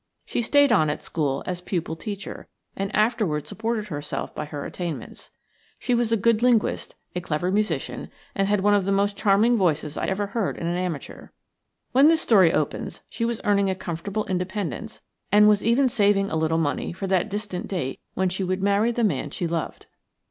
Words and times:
She 0.25 0.41
stayed 0.41 0.71
on 0.71 0.89
at 0.89 1.03
school 1.03 1.43
as 1.45 1.61
pupil 1.61 1.95
teacher, 1.95 2.47
and 2.75 2.89
afterwards 2.95 3.47
supported 3.47 3.89
herself 3.89 4.33
by 4.33 4.45
her 4.45 4.65
attainments. 4.65 5.29
She 5.77 5.93
was 5.93 6.11
a 6.11 6.17
good 6.17 6.41
linguist, 6.41 6.95
a 7.15 7.21
clever 7.21 7.51
musician, 7.51 8.09
and 8.33 8.47
had 8.47 8.61
one 8.61 8.73
of 8.73 8.85
the 8.85 8.91
most 8.91 9.15
charming 9.15 9.57
voices 9.57 9.97
I 9.97 10.07
ever 10.07 10.25
heard 10.33 10.57
in 10.57 10.65
an 10.65 10.75
amateur. 10.75 11.27
When 11.91 12.07
this 12.07 12.19
story 12.19 12.51
opens 12.51 13.01
she 13.09 13.25
was 13.25 13.41
earning 13.43 13.69
a 13.69 13.75
comfortable 13.75 14.25
independence, 14.25 15.03
and 15.31 15.47
was 15.47 15.63
even 15.63 15.87
saving 15.87 16.31
a 16.31 16.35
little 16.35 16.57
money 16.57 16.93
for 16.93 17.05
that 17.05 17.29
distant 17.29 17.67
date 17.67 17.99
when 18.15 18.29
she 18.29 18.43
would 18.43 18.63
marry 18.63 18.91
the 18.91 19.03
man 19.03 19.29
she 19.29 19.45
loved. 19.45 19.85